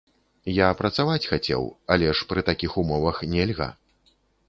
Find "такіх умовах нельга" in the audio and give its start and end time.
2.51-3.73